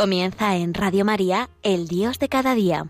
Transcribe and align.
Comienza 0.00 0.56
en 0.56 0.72
Radio 0.72 1.04
María, 1.04 1.50
El 1.62 1.86
Dios 1.86 2.18
de 2.18 2.30
cada 2.30 2.54
día. 2.54 2.84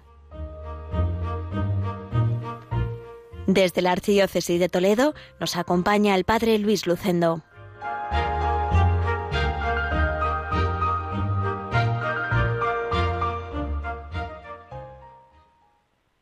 Desde 3.49 3.83
la 3.83 3.91
Archidiócesis 3.91 4.61
de 4.61 4.69
Toledo 4.69 5.15
nos 5.41 5.57
acompaña 5.57 6.15
el 6.15 6.23
Padre 6.23 6.57
Luis 6.61 6.87
Lucendo. 6.87 7.43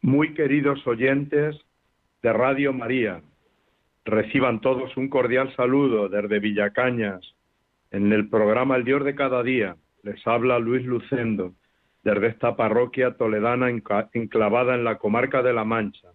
Muy 0.00 0.32
queridos 0.32 0.86
oyentes 0.86 1.54
de 2.22 2.32
Radio 2.32 2.72
María, 2.72 3.20
reciban 4.06 4.62
todos 4.62 4.96
un 4.96 5.10
cordial 5.10 5.54
saludo 5.54 6.08
desde 6.08 6.38
Villacañas 6.38 7.20
en 7.90 8.10
el 8.10 8.30
programa 8.30 8.76
El 8.76 8.84
Dios 8.84 9.04
de 9.04 9.14
cada 9.14 9.42
día 9.42 9.76
les 10.02 10.26
habla 10.26 10.58
Luis 10.58 10.84
Lucendo, 10.84 11.54
desde 12.02 12.28
esta 12.28 12.56
parroquia 12.56 13.16
toledana 13.16 13.68
enclavada 13.70 14.74
en 14.74 14.84
la 14.84 14.98
comarca 14.98 15.42
de 15.42 15.52
La 15.52 15.64
Mancha. 15.64 16.08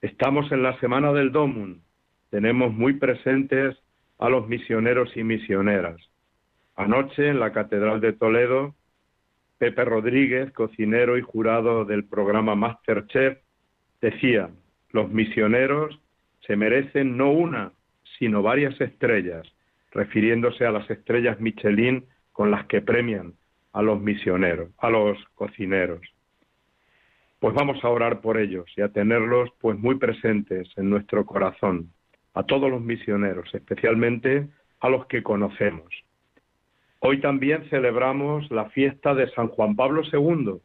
Estamos 0.00 0.50
en 0.52 0.62
la 0.62 0.78
Semana 0.80 1.12
del 1.12 1.32
Domun. 1.32 1.82
Tenemos 2.30 2.72
muy 2.72 2.94
presentes 2.94 3.76
a 4.18 4.28
los 4.28 4.48
misioneros 4.48 5.16
y 5.16 5.24
misioneras. 5.24 5.96
Anoche 6.76 7.28
en 7.28 7.40
la 7.40 7.52
Catedral 7.52 8.00
de 8.00 8.12
Toledo, 8.12 8.74
Pepe 9.58 9.84
Rodríguez, 9.84 10.52
cocinero 10.52 11.18
y 11.18 11.22
jurado 11.22 11.84
del 11.84 12.04
programa 12.04 12.54
Masterchef, 12.54 13.38
decía, 14.00 14.50
los 14.90 15.10
misioneros 15.10 16.00
se 16.46 16.56
merecen 16.56 17.16
no 17.16 17.30
una, 17.30 17.72
sino 18.18 18.42
varias 18.42 18.80
estrellas, 18.80 19.46
refiriéndose 19.92 20.64
a 20.64 20.72
las 20.72 20.88
estrellas 20.90 21.38
Michelin 21.40 22.04
con 22.32 22.50
las 22.50 22.66
que 22.66 22.80
premian 22.80 23.34
a 23.72 23.82
los 23.82 24.00
misioneros, 24.00 24.70
a 24.78 24.90
los 24.90 25.18
cocineros. 25.34 26.00
Pues 27.38 27.54
vamos 27.54 27.82
a 27.82 27.88
orar 27.88 28.20
por 28.20 28.38
ellos 28.38 28.66
y 28.76 28.82
a 28.82 28.88
tenerlos 28.88 29.50
pues 29.60 29.78
muy 29.78 29.96
presentes 29.96 30.68
en 30.76 30.90
nuestro 30.90 31.26
corazón, 31.26 31.90
a 32.34 32.44
todos 32.44 32.70
los 32.70 32.80
misioneros, 32.80 33.52
especialmente 33.54 34.48
a 34.80 34.88
los 34.88 35.06
que 35.06 35.22
conocemos. 35.22 35.92
Hoy 37.00 37.20
también 37.20 37.68
celebramos 37.68 38.48
la 38.50 38.70
fiesta 38.70 39.14
de 39.14 39.28
San 39.30 39.48
Juan 39.48 39.74
Pablo 39.74 40.02
II, 40.12 40.60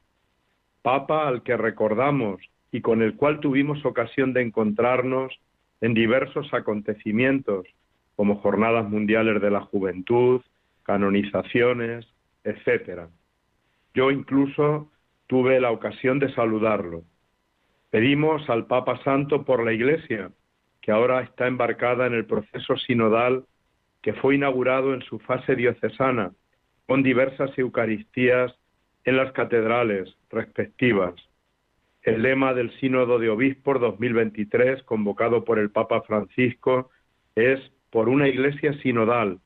Papa 0.83 1.27
al 1.27 1.41
que 1.41 1.57
recordamos 1.57 2.39
y 2.71 2.81
con 2.81 3.01
el 3.01 3.15
cual 3.15 3.39
tuvimos 3.39 3.83
ocasión 3.85 4.33
de 4.33 4.43
encontrarnos 4.43 5.33
en 5.81 5.93
diversos 5.93 6.53
acontecimientos, 6.53 7.65
como 8.15 8.35
Jornadas 8.35 8.87
Mundiales 8.89 9.41
de 9.41 9.51
la 9.51 9.61
Juventud, 9.61 10.41
canonizaciones, 10.87 12.07
etcétera. 12.45 13.09
Yo 13.93 14.09
incluso 14.09 14.89
tuve 15.27 15.59
la 15.59 15.71
ocasión 15.71 16.17
de 16.17 16.33
saludarlo. 16.33 17.03
Pedimos 17.89 18.49
al 18.49 18.67
Papa 18.67 19.03
Santo 19.03 19.43
por 19.43 19.65
la 19.65 19.73
Iglesia, 19.73 20.31
que 20.81 20.91
ahora 20.91 21.21
está 21.21 21.45
embarcada 21.47 22.07
en 22.07 22.13
el 22.13 22.25
proceso 22.25 22.77
sinodal 22.77 23.43
que 24.01 24.13
fue 24.13 24.35
inaugurado 24.35 24.93
en 24.93 25.01
su 25.01 25.19
fase 25.19 25.55
diocesana, 25.55 26.31
con 26.85 27.03
diversas 27.03 27.51
Eucaristías 27.57 28.55
en 29.03 29.17
las 29.17 29.33
catedrales 29.33 30.15
respectivas. 30.29 31.13
El 32.01 32.21
lema 32.21 32.53
del 32.53 32.71
Sínodo 32.79 33.19
de 33.19 33.29
Obispos 33.29 33.81
2023, 33.81 34.83
convocado 34.83 35.43
por 35.43 35.59
el 35.59 35.69
Papa 35.69 36.01
Francisco, 36.03 36.89
es 37.35 37.59
por 37.89 38.07
una 38.07 38.29
Iglesia 38.29 38.71
sinodal, 38.81 39.39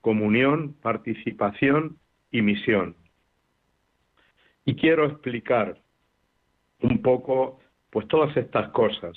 comunión, 0.00 0.74
participación 0.80 1.98
y 2.30 2.42
misión. 2.42 2.96
Y 4.64 4.74
quiero 4.76 5.06
explicar 5.06 5.80
un 6.80 7.02
poco 7.02 7.60
pues 7.90 8.06
todas 8.08 8.36
estas 8.36 8.70
cosas. 8.70 9.16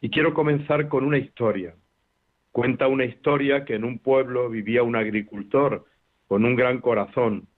Y 0.00 0.10
quiero 0.10 0.34
comenzar 0.34 0.88
con 0.88 1.04
una 1.04 1.18
historia. 1.18 1.74
Cuenta 2.52 2.88
una 2.88 3.04
historia 3.04 3.64
que 3.64 3.74
en 3.74 3.84
un 3.84 3.98
pueblo 3.98 4.48
vivía 4.48 4.82
un 4.82 4.96
agricultor 4.96 5.86
con 6.26 6.44
un 6.44 6.56
gran 6.56 6.80
corazón. 6.80 7.48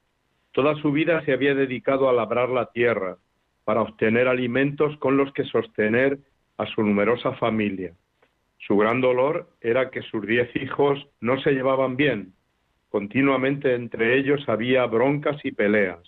Toda 0.53 0.75
su 0.77 0.93
vida 0.93 1.25
se 1.25 1.33
había 1.33 1.55
dedicado 1.55 2.09
a 2.09 2.13
labrar 2.13 2.49
la 2.49 2.67
tierra 2.73 3.17
para 3.65 3.83
obtener 3.83 4.29
alimentos 4.29 4.97
con 4.99 5.17
los 5.17 5.33
que 5.33 5.45
sostener 5.45 6.19
a 6.59 6.67
su 6.67 6.83
numerosa 6.83 7.33
familia. 7.35 7.95
Su 8.67 8.77
gran 8.77 9.01
dolor 9.01 9.49
era 9.61 9.91
que 9.91 10.03
sus 10.03 10.25
diez 10.27 10.55
hijos 10.55 11.09
no 11.21 11.41
se 11.41 11.53
llevaban 11.53 11.97
bien. 11.97 12.33
Continuamente 12.91 13.75
entre 13.75 14.19
ellos 14.19 14.49
había 14.49 14.87
broncas 14.87 15.37
y 15.45 15.51
peleas. 15.51 16.01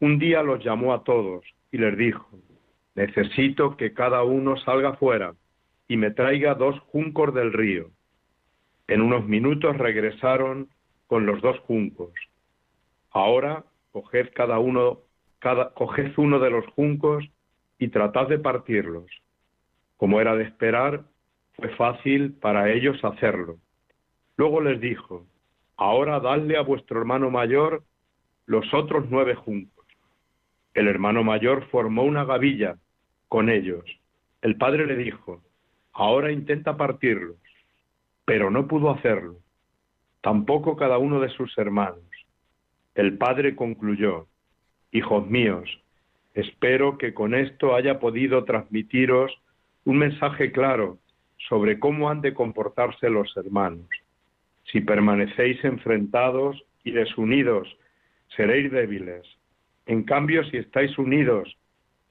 Un 0.00 0.18
día 0.18 0.42
los 0.42 0.62
llamó 0.62 0.92
a 0.92 1.04
todos 1.04 1.44
y 1.72 1.78
les 1.78 1.96
dijo, 1.96 2.28
necesito 2.94 3.76
que 3.76 3.94
cada 3.94 4.24
uno 4.24 4.56
salga 4.58 4.94
fuera 4.96 5.34
y 5.88 5.96
me 5.96 6.10
traiga 6.10 6.54
dos 6.54 6.78
juncos 6.80 7.32
del 7.32 7.52
río. 7.52 7.90
En 8.86 9.00
unos 9.00 9.26
minutos 9.26 9.78
regresaron 9.78 10.68
con 11.06 11.24
los 11.24 11.40
dos 11.40 11.58
juncos. 11.60 12.12
Ahora 13.10 13.64
coged 13.92 14.30
cada 14.34 14.58
uno, 14.58 14.98
coged 15.74 16.12
uno 16.18 16.40
de 16.40 16.50
los 16.50 16.66
juncos 16.74 17.24
y 17.78 17.88
tratad 17.88 18.28
de 18.28 18.38
partirlos. 18.38 19.06
Como 19.96 20.20
era 20.20 20.36
de 20.36 20.44
esperar, 20.44 21.04
fue 21.56 21.68
fácil 21.76 22.34
para 22.34 22.70
ellos 22.72 23.02
hacerlo. 23.04 23.56
Luego 24.36 24.60
les 24.60 24.80
dijo, 24.80 25.26
ahora 25.76 26.20
dadle 26.20 26.56
a 26.56 26.62
vuestro 26.62 26.98
hermano 26.98 27.30
mayor 27.30 27.84
los 28.46 28.72
otros 28.74 29.06
nueve 29.08 29.34
juncos. 29.34 29.86
El 30.74 30.88
hermano 30.88 31.22
mayor 31.22 31.68
formó 31.70 32.02
una 32.02 32.24
gavilla 32.24 32.76
con 33.28 33.48
ellos. 33.48 33.84
El 34.42 34.56
padre 34.56 34.86
le 34.86 34.96
dijo, 34.96 35.42
ahora 35.92 36.32
intenta 36.32 36.76
partirlos, 36.76 37.36
pero 38.24 38.50
no 38.50 38.66
pudo 38.66 38.90
hacerlo. 38.90 39.36
Tampoco 40.20 40.76
cada 40.76 40.98
uno 40.98 41.20
de 41.20 41.28
sus 41.30 41.56
hermanos. 41.56 42.02
El 42.94 43.16
padre 43.18 43.54
concluyó, 43.54 44.26
hijos 44.90 45.26
míos, 45.28 45.80
espero 46.34 46.98
que 46.98 47.14
con 47.14 47.34
esto 47.34 47.74
haya 47.74 48.00
podido 48.00 48.44
transmitiros 48.44 49.32
un 49.84 49.98
mensaje 49.98 50.50
claro 50.50 50.98
sobre 51.48 51.78
cómo 51.78 52.10
han 52.10 52.20
de 52.20 52.34
comportarse 52.34 53.10
los 53.10 53.36
hermanos. 53.36 53.88
Si 54.70 54.80
permanecéis 54.80 55.62
enfrentados 55.64 56.62
y 56.84 56.92
desunidos, 56.92 57.68
seréis 58.36 58.70
débiles. 58.70 59.24
En 59.86 60.04
cambio, 60.04 60.44
si 60.44 60.56
estáis 60.56 60.96
unidos 60.98 61.56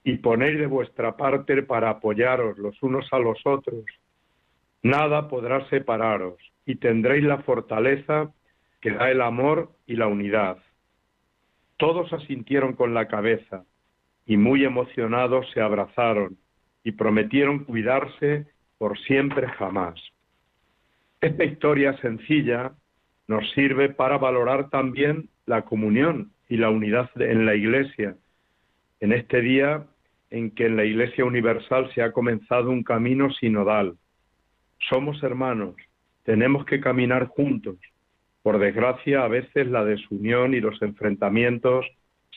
y 0.04 0.18
ponéis 0.18 0.60
de 0.60 0.68
vuestra 0.68 1.18
parte 1.18 1.64
para 1.64 1.90
apoyaros 1.90 2.58
los 2.58 2.82
unos 2.84 3.12
a 3.12 3.20
los 3.20 3.40
otros, 3.46 3.86
nada 4.84 5.28
podrá 5.28 5.68
separaros 5.70 6.38
y 6.66 6.76
tendréis 6.76 7.24
la 7.24 7.40
fortaleza 7.40 8.32
que 8.82 8.92
da 8.92 9.10
el 9.10 9.22
amor 9.22 9.72
y 9.88 9.96
la 9.96 10.08
unidad. 10.08 10.58
Todos 11.78 12.14
asintieron 12.14 12.74
con 12.74 12.94
la 12.94 13.08
cabeza 13.08 13.66
y 14.26 14.38
muy 14.38 14.64
emocionados 14.64 15.50
se 15.54 15.62
abrazaron 15.62 16.38
y 16.84 16.92
prometieron 16.92 17.64
cuidarse 17.64 18.46
por 18.84 19.00
siempre 19.00 19.48
jamás. 19.48 19.96
Esta 21.22 21.46
historia 21.46 21.96
sencilla 22.02 22.74
nos 23.30 23.50
sirve 23.52 23.88
para 23.88 24.18
valorar 24.18 24.70
también 24.70 25.30
la 25.46 25.62
comunión 25.62 26.34
y 26.50 26.58
la 26.58 26.70
unidad 26.70 27.10
en 27.16 27.46
la 27.46 27.56
Iglesia, 27.56 28.18
en 29.00 29.14
este 29.14 29.40
día 29.40 29.86
en 30.32 30.52
que 30.52 30.66
en 30.66 30.76
la 30.76 30.84
Iglesia 30.84 31.24
Universal 31.24 31.90
se 31.96 32.02
ha 32.02 32.12
comenzado 32.12 32.72
un 32.72 32.84
camino 32.84 33.32
sinodal. 33.32 33.96
Somos 34.90 35.24
hermanos, 35.24 35.76
tenemos 36.24 36.66
que 36.66 36.82
caminar 36.82 37.28
juntos. 37.28 37.78
Por 38.42 38.60
desgracia, 38.60 39.24
a 39.24 39.30
veces 39.30 39.66
la 39.68 39.86
desunión 39.86 40.54
y 40.54 40.60
los 40.60 40.82
enfrentamientos 40.82 41.86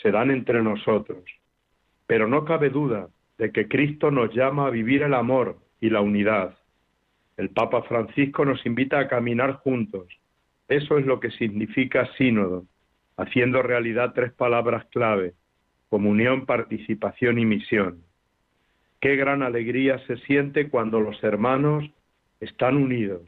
se 0.01 0.13
dan 0.13 0.31
entre 0.31 0.63
nosotros. 0.63 1.25
Pero 2.07 2.29
no 2.29 2.45
cabe 2.45 2.71
duda 2.71 3.09
de 3.37 3.51
que 3.51 3.67
Cristo 3.67 4.13
nos 4.13 4.33
llama 4.33 4.69
a 4.69 4.71
vivir 4.71 5.03
el 5.03 5.15
amor 5.15 5.66
y 5.81 5.91
la 5.91 6.01
unidad. 6.01 6.57
El 7.37 7.51
Papa 7.51 7.83
Francisco 7.83 8.45
nos 8.45 8.65
invita 8.65 8.99
a 8.99 9.09
caminar 9.09 9.55
juntos. 9.55 10.07
Eso 10.69 10.99
es 10.99 11.07
lo 11.07 11.21
que 11.21 11.31
significa 11.33 12.09
sínodo, 12.17 12.65
haciendo 13.17 13.63
realidad 13.63 14.13
tres 14.15 14.33
palabras 14.33 14.87
clave, 14.87 15.35
comunión, 15.91 16.47
participación 16.47 17.39
y 17.39 17.45
misión. 17.45 18.03
Qué 19.01 19.17
gran 19.17 19.43
alegría 19.43 19.99
se 20.07 20.17
siente 20.19 20.69
cuando 20.71 21.01
los 21.01 21.23
hermanos 21.23 21.85
están 22.41 22.77
unidos. 22.77 23.23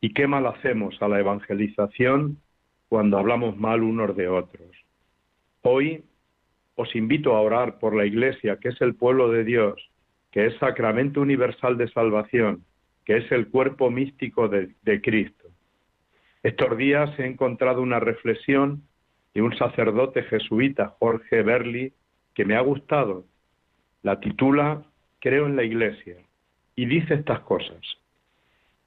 Y 0.00 0.14
qué 0.14 0.26
mal 0.26 0.46
hacemos 0.46 1.00
a 1.00 1.08
la 1.08 1.20
evangelización 1.20 2.38
cuando 2.88 3.18
hablamos 3.18 3.56
mal 3.56 3.82
unos 3.82 4.16
de 4.16 4.28
otros. 4.28 4.68
Hoy 5.62 6.04
os 6.74 6.94
invito 6.96 7.36
a 7.36 7.40
orar 7.40 7.78
por 7.78 7.94
la 7.94 8.04
Iglesia, 8.04 8.56
que 8.56 8.70
es 8.70 8.80
el 8.80 8.94
pueblo 8.94 9.30
de 9.30 9.44
Dios, 9.44 9.91
que 10.32 10.46
es 10.46 10.56
sacramento 10.56 11.20
universal 11.20 11.76
de 11.76 11.88
salvación, 11.88 12.64
que 13.04 13.18
es 13.18 13.30
el 13.30 13.48
cuerpo 13.48 13.90
místico 13.90 14.48
de, 14.48 15.00
Cristo. 15.02 15.48
Estos 16.42 16.76
días 16.76 17.16
he 17.18 17.26
encontrado 17.26 17.82
una 17.82 18.00
reflexión 18.00 18.82
de 19.34 19.42
un 19.42 19.56
sacerdote 19.56 20.22
jesuita, 20.24 20.96
Jorge 20.98 21.42
Berli, 21.42 21.92
que 22.34 22.44
me 22.44 22.56
ha 22.56 22.60
gustado. 22.60 23.24
La 24.02 24.18
titula 24.18 24.82
Creo 25.20 25.46
en 25.46 25.54
la 25.54 25.62
Iglesia 25.62 26.16
y 26.74 26.86
dice 26.86 27.14
estas 27.14 27.40
cosas. 27.40 27.80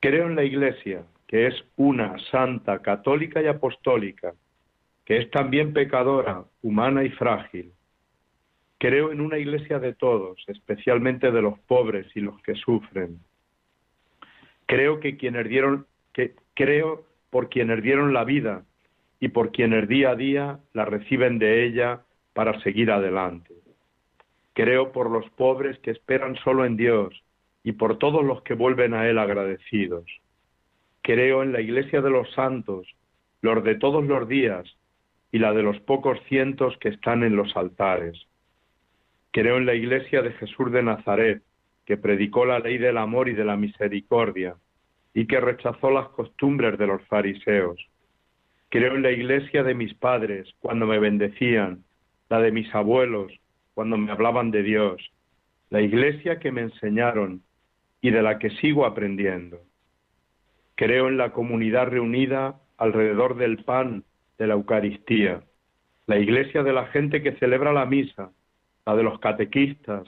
Creo 0.02 0.28
en 0.28 0.36
la 0.36 0.44
Iglesia, 0.44 1.04
que 1.28 1.48
es 1.48 1.56
una 1.78 2.18
santa, 2.32 2.82
católica 2.82 3.42
y 3.42 3.48
apostólica, 3.48 4.34
que 5.06 5.18
es 5.18 5.30
también 5.32 5.74
pecadora, 5.74 6.44
humana 6.62 7.04
y 7.04 7.10
frágil. 7.10 7.72
Creo 8.88 9.12
en 9.12 9.20
una 9.20 9.40
Iglesia 9.40 9.80
de 9.80 9.96
todos, 9.96 10.38
especialmente 10.46 11.32
de 11.32 11.42
los 11.42 11.58
pobres 11.62 12.06
y 12.14 12.20
los 12.20 12.40
que 12.44 12.54
sufren. 12.54 13.18
Creo 14.68 15.00
que 15.00 15.18
quienes 15.18 15.50
dieron, 15.50 15.88
creo 16.54 17.04
por 17.32 17.50
quienes 17.50 17.82
dieron 17.82 18.14
la 18.14 18.24
vida 18.24 18.64
y 19.20 19.30
por 19.30 19.52
quienes 19.52 19.88
día 19.88 20.12
a 20.12 20.16
día 20.16 20.60
la 20.74 20.86
reciben 20.86 21.40
de 21.40 21.66
ella 21.66 22.02
para 22.34 22.62
seguir 22.62 22.92
adelante. 22.92 23.56
Creo 24.54 24.92
por 24.92 25.10
los 25.10 25.28
pobres 25.32 25.80
que 25.80 25.90
esperan 25.90 26.36
solo 26.44 26.64
en 26.64 26.78
Dios 26.78 27.24
y 27.64 27.72
por 27.72 27.98
todos 27.98 28.24
los 28.24 28.44
que 28.44 28.54
vuelven 28.54 28.94
a 28.94 29.10
Él 29.10 29.18
agradecidos. 29.18 30.06
Creo 31.02 31.42
en 31.42 31.54
la 31.54 31.62
Iglesia 31.62 32.02
de 32.02 32.12
los 32.12 32.32
santos, 32.34 32.86
los 33.42 33.64
de 33.64 33.74
todos 33.74 34.06
los 34.06 34.28
días 34.28 34.64
y 35.32 35.40
la 35.40 35.54
de 35.54 35.64
los 35.64 35.80
pocos 35.80 36.20
cientos 36.30 36.78
que 36.78 36.90
están 36.90 37.24
en 37.24 37.36
los 37.36 37.58
altares. 37.58 38.28
Creo 39.36 39.58
en 39.58 39.66
la 39.66 39.74
Iglesia 39.74 40.22
de 40.22 40.32
Jesús 40.32 40.72
de 40.72 40.82
Nazaret, 40.82 41.44
que 41.86 41.98
predicó 41.98 42.46
la 42.46 42.60
ley 42.60 42.78
del 42.78 42.98
amor 42.98 43.28
y 43.28 43.34
de 43.34 43.44
la 43.44 43.58
misericordia, 43.58 44.56
y 45.14 45.28
que 45.28 45.42
rechazó 45.42 45.92
las 45.92 46.08
costumbres 46.08 46.80
de 46.80 46.88
los 46.88 47.06
fariseos. 47.08 47.86
Creo 48.70 48.96
en 48.96 49.02
la 49.02 49.12
iglesia 49.12 49.62
de 49.64 49.74
mis 49.74 49.94
padres 49.94 50.48
cuando 50.60 50.86
me 50.86 51.00
bendecían, 51.00 51.84
la 52.30 52.40
de 52.40 52.54
mis 52.54 52.74
abuelos 52.74 53.34
cuando 53.74 53.98
me 53.98 54.10
hablaban 54.10 54.52
de 54.52 54.64
Dios, 54.64 55.12
la 55.70 55.82
iglesia 55.82 56.40
que 56.40 56.54
me 56.54 56.62
enseñaron 56.62 57.42
y 58.00 58.12
de 58.12 58.22
la 58.22 58.40
que 58.40 58.52
sigo 58.52 58.86
aprendiendo. 58.86 59.60
Creo 60.76 61.10
en 61.10 61.18
la 61.18 61.34
comunidad 61.34 61.90
reunida 61.90 62.62
alrededor 62.78 63.36
del 63.36 63.66
pan 63.66 64.06
de 64.38 64.48
la 64.48 64.54
Eucaristía, 64.54 65.44
la 66.08 66.20
iglesia 66.20 66.64
de 66.64 66.72
la 66.72 66.86
gente 66.86 67.22
que 67.22 67.34
celebra 67.34 67.74
la 67.74 67.86
misa, 67.86 68.32
la 68.86 68.96
de 68.96 69.04
los 69.04 69.20
catequistas, 69.20 70.04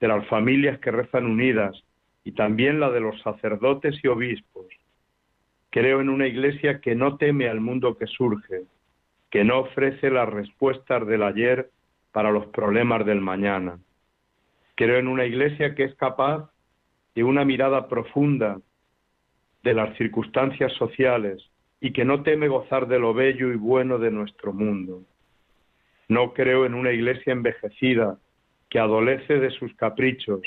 de 0.00 0.08
las 0.08 0.26
familias 0.26 0.78
que 0.80 0.90
rezan 0.90 1.26
unidas 1.26 1.76
y 2.24 2.32
también 2.32 2.80
la 2.80 2.90
de 2.90 3.00
los 3.00 3.20
sacerdotes 3.22 3.98
y 4.02 4.08
obispos. 4.08 4.66
Creo 5.70 6.00
en 6.00 6.08
una 6.08 6.26
iglesia 6.26 6.80
que 6.80 6.94
no 6.94 7.16
teme 7.16 7.48
al 7.48 7.60
mundo 7.60 7.96
que 7.96 8.06
surge, 8.06 8.62
que 9.30 9.44
no 9.44 9.60
ofrece 9.60 10.10
las 10.10 10.28
respuestas 10.28 11.06
del 11.06 11.22
ayer 11.22 11.70
para 12.12 12.30
los 12.30 12.46
problemas 12.48 13.06
del 13.06 13.20
mañana. 13.20 13.78
Creo 14.74 14.98
en 14.98 15.08
una 15.08 15.24
iglesia 15.24 15.74
que 15.74 15.84
es 15.84 15.94
capaz 15.94 16.50
de 17.14 17.24
una 17.24 17.44
mirada 17.44 17.88
profunda 17.88 18.60
de 19.62 19.74
las 19.74 19.96
circunstancias 19.96 20.72
sociales 20.72 21.42
y 21.80 21.92
que 21.92 22.04
no 22.04 22.22
teme 22.22 22.48
gozar 22.48 22.86
de 22.86 22.98
lo 22.98 23.14
bello 23.14 23.52
y 23.52 23.56
bueno 23.56 23.98
de 23.98 24.10
nuestro 24.10 24.52
mundo. 24.52 25.02
No 26.08 26.32
creo 26.34 26.66
en 26.66 26.74
una 26.74 26.92
iglesia 26.92 27.32
envejecida 27.32 28.18
que 28.72 28.78
adolece 28.78 29.38
de 29.38 29.50
sus 29.50 29.74
caprichos, 29.74 30.40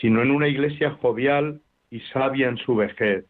sino 0.00 0.22
en 0.22 0.30
una 0.30 0.46
iglesia 0.46 0.92
jovial 0.92 1.60
y 1.90 1.98
sabia 2.12 2.48
en 2.48 2.56
su 2.56 2.76
vejez. 2.76 3.24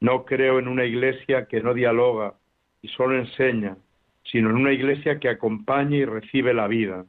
No 0.00 0.24
creo 0.24 0.58
en 0.58 0.68
una 0.68 0.86
iglesia 0.86 1.44
que 1.44 1.60
no 1.60 1.74
dialoga 1.74 2.36
y 2.80 2.88
solo 2.88 3.18
enseña, 3.18 3.76
sino 4.24 4.48
en 4.48 4.56
una 4.56 4.72
iglesia 4.72 5.18
que 5.18 5.28
acompaña 5.28 5.98
y 5.98 6.06
recibe 6.06 6.54
la 6.54 6.66
vida. 6.66 7.04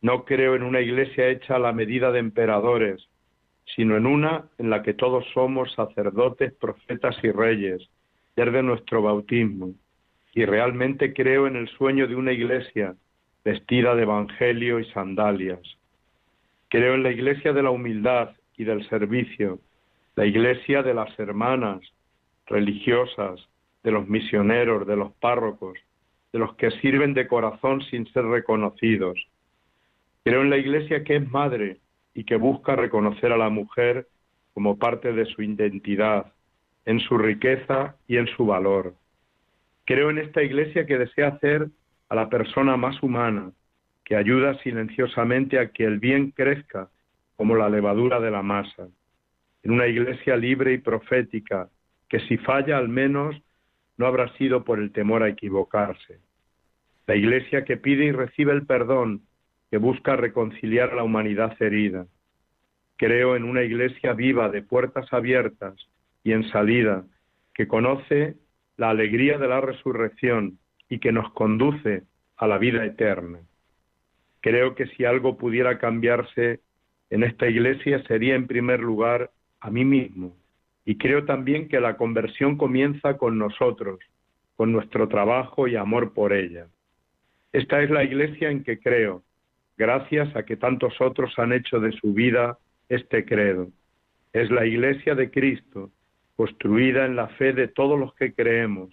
No 0.00 0.24
creo 0.24 0.54
en 0.54 0.62
una 0.62 0.80
iglesia 0.80 1.28
hecha 1.28 1.56
a 1.56 1.58
la 1.58 1.72
medida 1.72 2.12
de 2.12 2.20
emperadores, 2.20 3.08
sino 3.74 3.96
en 3.96 4.06
una 4.06 4.44
en 4.58 4.70
la 4.70 4.84
que 4.84 4.94
todos 4.94 5.26
somos 5.34 5.72
sacerdotes, 5.72 6.52
profetas 6.52 7.16
y 7.24 7.32
reyes, 7.32 7.90
desde 8.36 8.62
nuestro 8.62 9.02
bautismo. 9.02 9.74
Y 10.34 10.44
realmente 10.44 11.12
creo 11.12 11.48
en 11.48 11.56
el 11.56 11.68
sueño 11.70 12.06
de 12.06 12.14
una 12.14 12.30
iglesia 12.30 12.94
vestida 13.46 13.94
de 13.94 14.02
evangelio 14.02 14.80
y 14.80 14.86
sandalias. 14.86 15.60
Creo 16.68 16.94
en 16.94 17.04
la 17.04 17.12
iglesia 17.12 17.52
de 17.52 17.62
la 17.62 17.70
humildad 17.70 18.30
y 18.56 18.64
del 18.64 18.84
servicio, 18.88 19.60
la 20.16 20.26
iglesia 20.26 20.82
de 20.82 20.92
las 20.92 21.16
hermanas 21.16 21.80
religiosas, 22.46 23.38
de 23.84 23.92
los 23.92 24.08
misioneros, 24.08 24.84
de 24.84 24.96
los 24.96 25.12
párrocos, 25.20 25.78
de 26.32 26.40
los 26.40 26.56
que 26.56 26.72
sirven 26.82 27.14
de 27.14 27.28
corazón 27.28 27.82
sin 27.82 28.12
ser 28.12 28.24
reconocidos. 28.24 29.16
Creo 30.24 30.42
en 30.42 30.50
la 30.50 30.56
iglesia 30.56 31.04
que 31.04 31.14
es 31.14 31.30
madre 31.30 31.76
y 32.14 32.24
que 32.24 32.34
busca 32.34 32.74
reconocer 32.74 33.30
a 33.30 33.38
la 33.38 33.48
mujer 33.48 34.08
como 34.54 34.76
parte 34.76 35.12
de 35.12 35.24
su 35.24 35.42
identidad, 35.42 36.32
en 36.84 36.98
su 36.98 37.16
riqueza 37.16 37.94
y 38.08 38.16
en 38.16 38.26
su 38.26 38.44
valor. 38.44 38.94
Creo 39.84 40.10
en 40.10 40.18
esta 40.18 40.42
iglesia 40.42 40.84
que 40.84 40.98
desea 40.98 41.28
hacer 41.28 41.68
a 42.08 42.14
la 42.14 42.28
persona 42.28 42.76
más 42.76 43.02
humana, 43.02 43.52
que 44.04 44.16
ayuda 44.16 44.56
silenciosamente 44.62 45.58
a 45.58 45.70
que 45.70 45.84
el 45.84 45.98
bien 45.98 46.30
crezca 46.30 46.88
como 47.36 47.56
la 47.56 47.68
levadura 47.68 48.20
de 48.20 48.30
la 48.30 48.42
masa, 48.42 48.88
en 49.62 49.72
una 49.72 49.86
iglesia 49.88 50.36
libre 50.36 50.72
y 50.72 50.78
profética, 50.78 51.68
que 52.08 52.20
si 52.20 52.36
falla 52.38 52.78
al 52.78 52.88
menos 52.88 53.36
no 53.96 54.06
habrá 54.06 54.32
sido 54.36 54.64
por 54.64 54.78
el 54.78 54.92
temor 54.92 55.22
a 55.22 55.28
equivocarse. 55.28 56.20
La 57.06 57.16
iglesia 57.16 57.64
que 57.64 57.76
pide 57.76 58.04
y 58.04 58.12
recibe 58.12 58.52
el 58.52 58.66
perdón, 58.66 59.22
que 59.70 59.78
busca 59.78 60.14
reconciliar 60.14 60.90
a 60.90 60.96
la 60.96 61.02
humanidad 61.02 61.56
herida. 61.60 62.06
Creo 62.96 63.36
en 63.36 63.44
una 63.44 63.62
iglesia 63.62 64.12
viva 64.12 64.48
de 64.48 64.62
puertas 64.62 65.12
abiertas 65.12 65.74
y 66.22 66.32
en 66.32 66.48
salida, 66.50 67.04
que 67.54 67.66
conoce 67.66 68.36
la 68.76 68.90
alegría 68.90 69.38
de 69.38 69.48
la 69.48 69.60
resurrección 69.60 70.58
y 70.88 70.98
que 70.98 71.12
nos 71.12 71.32
conduce 71.32 72.02
a 72.36 72.46
la 72.46 72.58
vida 72.58 72.84
eterna. 72.84 73.40
Creo 74.40 74.74
que 74.74 74.86
si 74.86 75.04
algo 75.04 75.36
pudiera 75.36 75.78
cambiarse 75.78 76.60
en 77.10 77.22
esta 77.22 77.48
iglesia 77.48 78.02
sería 78.04 78.34
en 78.34 78.46
primer 78.46 78.80
lugar 78.80 79.30
a 79.60 79.70
mí 79.70 79.84
mismo. 79.84 80.36
Y 80.84 80.98
creo 80.98 81.24
también 81.24 81.68
que 81.68 81.80
la 81.80 81.96
conversión 81.96 82.56
comienza 82.56 83.16
con 83.16 83.38
nosotros, 83.38 83.98
con 84.56 84.72
nuestro 84.72 85.08
trabajo 85.08 85.66
y 85.66 85.76
amor 85.76 86.12
por 86.12 86.32
ella. 86.32 86.66
Esta 87.52 87.82
es 87.82 87.90
la 87.90 88.04
iglesia 88.04 88.50
en 88.50 88.62
que 88.62 88.78
creo, 88.78 89.22
gracias 89.76 90.34
a 90.36 90.44
que 90.44 90.56
tantos 90.56 91.00
otros 91.00 91.38
han 91.38 91.52
hecho 91.52 91.80
de 91.80 91.92
su 91.92 92.12
vida 92.12 92.58
este 92.88 93.24
credo. 93.24 93.68
Es 94.32 94.50
la 94.50 94.66
iglesia 94.66 95.14
de 95.14 95.30
Cristo, 95.30 95.90
construida 96.36 97.06
en 97.06 97.16
la 97.16 97.28
fe 97.28 97.52
de 97.52 97.68
todos 97.68 97.98
los 97.98 98.14
que 98.14 98.32
creemos, 98.34 98.90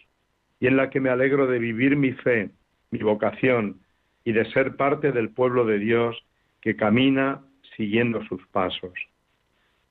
y 0.63 0.67
en 0.67 0.77
la 0.77 0.89
que 0.89 1.01
me 1.01 1.09
alegro 1.09 1.45
de 1.45 1.59
vivir 1.59 1.97
mi 1.97 2.13
fe, 2.13 2.49
mi 2.89 2.99
vocación, 2.99 3.81
y 4.23 4.31
de 4.31 4.49
ser 4.53 4.77
parte 4.77 5.11
del 5.11 5.29
pueblo 5.29 5.65
de 5.65 5.77
Dios 5.77 6.15
que 6.61 6.77
camina 6.77 7.41
siguiendo 7.75 8.23
sus 8.27 8.47
pasos. 8.47 8.93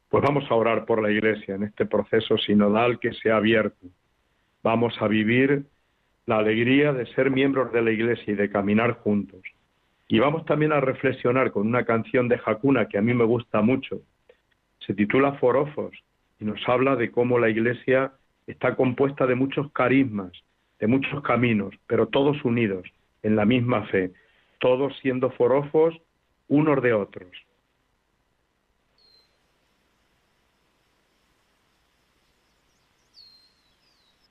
Pues 0.08 0.24
vamos 0.24 0.50
a 0.50 0.54
orar 0.54 0.86
por 0.86 1.02
la 1.02 1.10
Iglesia 1.10 1.56
en 1.56 1.64
este 1.64 1.84
proceso 1.84 2.38
sinodal 2.38 3.00
que 3.00 3.12
se 3.12 3.30
ha 3.30 3.36
abierto. 3.36 3.86
Vamos 4.62 4.94
a 5.02 5.08
vivir 5.08 5.66
la 6.24 6.38
alegría 6.38 6.94
de 6.94 7.04
ser 7.12 7.30
miembros 7.30 7.70
de 7.70 7.82
la 7.82 7.90
Iglesia 7.90 8.32
y 8.32 8.36
de 8.36 8.48
caminar 8.48 8.92
juntos. 8.92 9.42
Y 10.08 10.20
vamos 10.20 10.46
también 10.46 10.72
a 10.72 10.80
reflexionar 10.80 11.52
con 11.52 11.66
una 11.66 11.84
canción 11.84 12.28
de 12.28 12.40
Hakuna 12.42 12.88
que 12.88 12.96
a 12.96 13.02
mí 13.02 13.12
me 13.12 13.24
gusta 13.24 13.60
mucho. 13.60 14.00
Se 14.86 14.94
titula 14.94 15.34
Forofos 15.34 15.92
y 16.40 16.46
nos 16.46 16.66
habla 16.66 16.96
de 16.96 17.10
cómo 17.10 17.38
la 17.38 17.50
Iglesia 17.50 18.12
está 18.46 18.74
compuesta 18.74 19.26
de 19.26 19.34
muchos 19.34 19.70
carismas, 19.72 20.32
de 20.82 20.88
muchos 20.88 21.22
caminos, 21.22 21.72
pero 21.86 22.08
todos 22.08 22.44
unidos 22.44 22.84
en 23.22 23.36
la 23.36 23.44
misma 23.44 23.86
fe, 23.86 24.12
todos 24.58 24.92
siendo 25.00 25.30
forofos 25.30 25.94
unos 26.48 26.82
de 26.82 26.92
otros. 26.92 27.30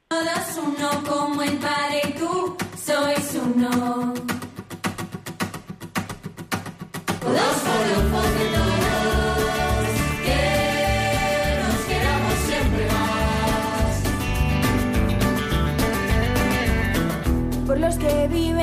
Todos 0.09 0.57
uno 0.57 0.89
como 1.09 1.41
el 1.41 1.57
Padre 1.57 2.01
tú 2.19 2.57
sois 2.75 3.41
uno. 3.41 4.10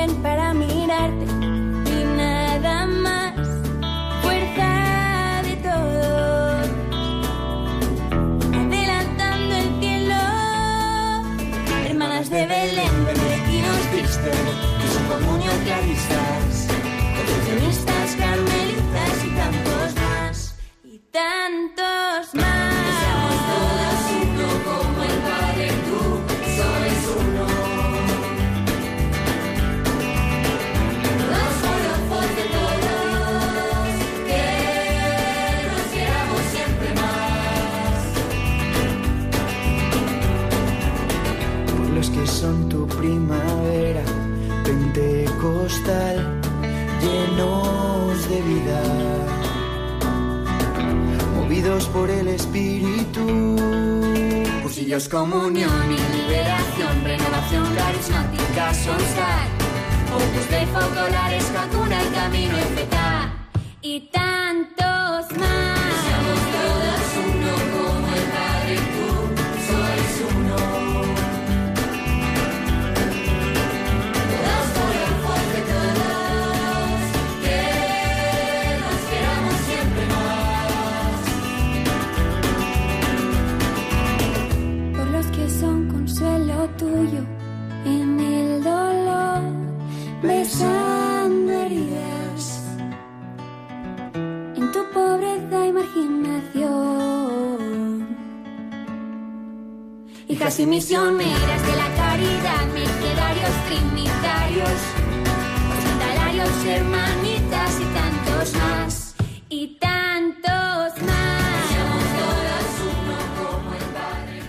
Para 0.07 0.53
mirarte 0.53 1.28
Y 100.59 100.65
misioneras 100.65 101.65
de 101.65 101.77
la 101.77 101.87
caridad, 101.95 102.67
mercedarios, 102.73 103.65
trinitarios, 103.69 104.77
hospitalarios, 105.71 106.65
hermanitas 106.65 107.79
y 107.79 107.85
tantos 107.93 108.55
más. 108.57 109.15
Y 109.47 109.79
tantos 109.79 111.01
más. 111.07 111.65
Somos 111.71 112.03
todas 112.19 112.67
uno 112.91 113.15
como 113.39 113.73
el 113.73 113.85
Padre. 113.93 114.39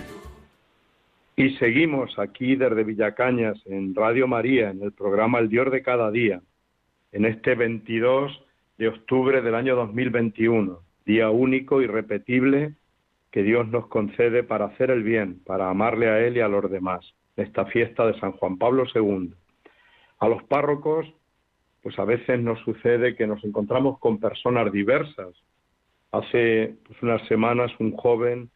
Y 1.37 1.55
seguimos 1.59 2.19
aquí 2.19 2.57
desde 2.57 2.83
Villacañas 2.83 3.65
en 3.65 3.95
Radio 3.95 4.27
María, 4.27 4.71
en 4.71 4.83
el 4.83 4.91
programa 4.91 5.39
El 5.39 5.47
Dios 5.47 5.71
de 5.71 5.81
cada 5.81 6.11
día, 6.11 6.41
en 7.13 7.23
este 7.23 7.55
22 7.55 8.37
de 8.77 8.89
octubre 8.89 9.41
del 9.41 9.55
año 9.55 9.77
2021, 9.77 10.77
día 11.05 11.29
único 11.29 11.81
y 11.81 11.87
repetible 11.87 12.73
que 13.31 13.43
Dios 13.43 13.67
nos 13.69 13.87
concede 13.87 14.43
para 14.43 14.65
hacer 14.65 14.91
el 14.91 15.03
bien, 15.03 15.39
para 15.45 15.69
amarle 15.69 16.09
a 16.09 16.19
Él 16.19 16.37
y 16.37 16.41
a 16.41 16.47
los 16.47 16.69
demás, 16.69 17.13
esta 17.37 17.65
fiesta 17.65 18.05
de 18.05 18.19
San 18.19 18.33
Juan 18.33 18.57
Pablo 18.57 18.83
II. 18.93 19.33
A 20.19 20.27
los 20.27 20.43
párrocos, 20.43 21.07
pues 21.81 21.97
a 21.97 22.05
veces 22.05 22.39
nos 22.39 22.59
sucede 22.59 23.15
que 23.15 23.25
nos 23.25 23.43
encontramos 23.43 23.97
con 23.99 24.19
personas 24.19 24.71
diversas. 24.71 25.29
Hace 26.11 26.75
pues, 26.85 27.01
unas 27.01 27.25
semanas 27.27 27.71
un 27.79 27.95
joven 27.95 28.49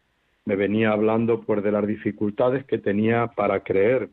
me 0.43 0.55
venía 0.55 0.91
hablando 0.91 1.41
pues 1.41 1.63
de 1.63 1.71
las 1.71 1.87
dificultades 1.87 2.65
que 2.65 2.77
tenía 2.77 3.27
para 3.27 3.61
creer 3.61 4.09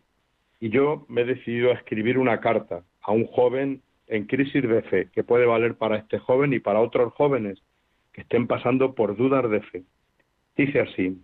y 0.61 0.71
yo 0.71 1.05
me 1.09 1.23
he 1.23 1.25
decidido 1.25 1.71
a 1.71 1.75
escribir 1.75 2.19
una 2.19 2.41
carta 2.41 2.85
a 3.03 3.13
un 3.13 3.27
joven 3.27 3.83
en 4.07 4.27
crisis 4.27 4.63
de 4.63 4.83
fe 4.83 5.09
que 5.13 5.25
puede 5.25 5.45
valer 5.45 5.75
para 5.75 5.97
este 5.97 6.19
joven 6.19 6.53
y 6.53 6.61
para 6.61 6.81
otros 6.81 7.13
jóvenes 7.15 7.61
que 8.13 8.23
estén 8.23 8.47
pasando 8.47 8.95
por 8.95 9.17
dudas 9.17 9.51
de 9.51 9.61
fe. 9.61 9.83
Dice 10.55 10.81
así, 10.81 11.19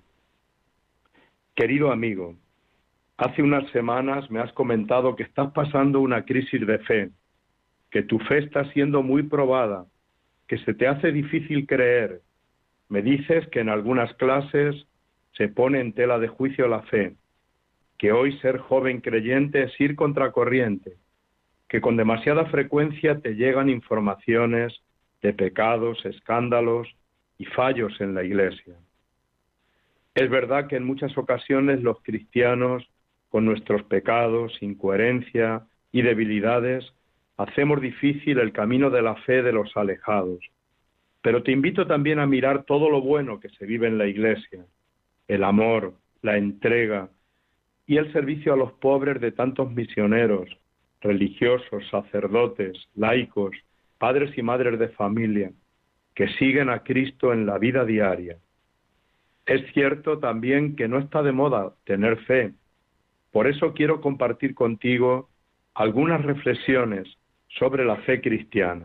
querido 1.54 1.92
amigo, 1.92 2.34
hace 3.18 3.42
unas 3.42 3.70
semanas 3.72 4.30
me 4.30 4.40
has 4.40 4.50
comentado 4.52 5.16
que 5.16 5.24
estás 5.24 5.52
pasando 5.52 6.00
una 6.00 6.24
crisis 6.24 6.66
de 6.66 6.78
fe, 6.78 7.10
que 7.90 8.02
tu 8.02 8.18
fe 8.20 8.38
está 8.38 8.64
siendo 8.72 9.02
muy 9.02 9.24
probada, 9.24 9.84
que 10.46 10.56
se 10.58 10.72
te 10.72 10.86
hace 10.86 11.12
difícil 11.12 11.66
creer. 11.66 12.22
Me 12.88 13.02
dices 13.02 13.46
que 13.48 13.60
en 13.60 13.68
algunas 13.68 14.14
clases 14.14 14.86
se 15.32 15.48
pone 15.48 15.80
en 15.80 15.92
tela 15.92 16.18
de 16.18 16.28
juicio 16.28 16.66
la 16.66 16.80
fe, 16.84 17.14
que 17.98 18.12
hoy 18.12 18.38
ser 18.38 18.56
joven 18.56 19.02
creyente 19.02 19.64
es 19.64 19.78
ir 19.78 19.94
contracorriente, 19.94 20.94
que 21.68 21.82
con 21.82 21.98
demasiada 21.98 22.46
frecuencia 22.46 23.20
te 23.20 23.34
llegan 23.34 23.68
informaciones 23.68 24.72
de 25.20 25.34
pecados, 25.34 26.02
escándalos 26.06 26.88
y 27.36 27.44
fallos 27.44 28.00
en 28.00 28.14
la 28.14 28.24
Iglesia. 28.24 28.74
Es 30.14 30.28
verdad 30.30 30.66
que 30.66 30.76
en 30.76 30.84
muchas 30.84 31.16
ocasiones 31.16 31.82
los 31.82 32.02
cristianos, 32.02 32.88
con 33.28 33.44
nuestros 33.44 33.82
pecados, 33.84 34.56
incoherencia 34.60 35.66
y 35.92 36.02
debilidades, 36.02 36.84
hacemos 37.36 37.80
difícil 37.80 38.38
el 38.38 38.52
camino 38.52 38.90
de 38.90 39.02
la 39.02 39.14
fe 39.16 39.42
de 39.42 39.52
los 39.52 39.76
alejados. 39.76 40.40
Pero 41.22 41.42
te 41.42 41.52
invito 41.52 41.86
también 41.86 42.18
a 42.18 42.26
mirar 42.26 42.64
todo 42.64 42.90
lo 42.90 43.00
bueno 43.00 43.40
que 43.40 43.48
se 43.50 43.66
vive 43.66 43.86
en 43.86 43.98
la 43.98 44.06
Iglesia, 44.06 44.64
el 45.28 45.44
amor, 45.44 45.94
la 46.22 46.36
entrega 46.36 47.10
y 47.86 47.96
el 47.96 48.12
servicio 48.12 48.52
a 48.52 48.56
los 48.56 48.72
pobres 48.72 49.20
de 49.20 49.32
tantos 49.32 49.70
misioneros, 49.72 50.48
religiosos, 51.00 51.88
sacerdotes, 51.90 52.76
laicos, 52.94 53.56
padres 53.98 54.36
y 54.36 54.42
madres 54.42 54.78
de 54.78 54.88
familia, 54.88 55.52
que 56.14 56.28
siguen 56.34 56.68
a 56.68 56.82
Cristo 56.82 57.32
en 57.32 57.46
la 57.46 57.58
vida 57.58 57.84
diaria. 57.84 58.36
Es 59.48 59.62
cierto 59.72 60.18
también 60.18 60.76
que 60.76 60.88
no 60.88 60.98
está 60.98 61.22
de 61.22 61.32
moda 61.32 61.72
tener 61.84 62.18
fe. 62.24 62.52
Por 63.32 63.46
eso 63.46 63.72
quiero 63.72 64.02
compartir 64.02 64.54
contigo 64.54 65.30
algunas 65.72 66.22
reflexiones 66.22 67.08
sobre 67.58 67.86
la 67.86 67.96
fe 68.02 68.20
cristiana. 68.20 68.84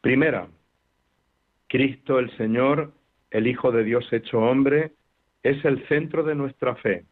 Primera, 0.00 0.48
Cristo 1.68 2.18
el 2.18 2.36
Señor, 2.36 2.92
el 3.30 3.46
Hijo 3.46 3.70
de 3.70 3.84
Dios 3.84 4.12
hecho 4.12 4.40
hombre, 4.40 4.90
es 5.44 5.64
el 5.64 5.86
centro 5.86 6.24
de 6.24 6.34
nuestra 6.34 6.74
fe. 6.74 7.04